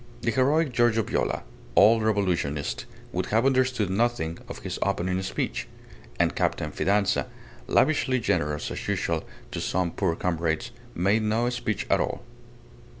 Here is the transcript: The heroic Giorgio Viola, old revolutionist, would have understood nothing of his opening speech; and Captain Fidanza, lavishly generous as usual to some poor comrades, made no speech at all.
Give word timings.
The 0.21 0.31
heroic 0.31 0.71
Giorgio 0.73 1.03
Viola, 1.03 1.43
old 1.75 2.01
revolutionist, 2.01 2.87
would 3.11 3.27
have 3.27 3.45
understood 3.45 3.91
nothing 3.91 4.39
of 4.47 4.57
his 4.63 4.79
opening 4.81 5.21
speech; 5.21 5.67
and 6.19 6.33
Captain 6.35 6.71
Fidanza, 6.71 7.27
lavishly 7.67 8.19
generous 8.19 8.71
as 8.71 8.87
usual 8.87 9.23
to 9.51 9.61
some 9.61 9.91
poor 9.91 10.15
comrades, 10.15 10.71
made 10.95 11.21
no 11.21 11.47
speech 11.51 11.85
at 11.87 11.99
all. 11.99 12.23